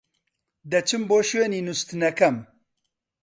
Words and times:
دەچم 0.71 1.01
بۆ 1.09 1.17
شوێنی 1.29 1.65
نوستنەکەم. 1.67 2.35